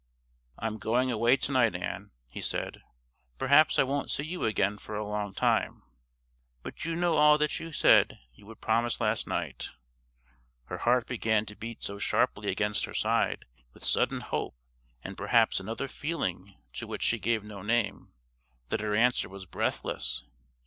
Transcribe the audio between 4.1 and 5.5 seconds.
you again for a long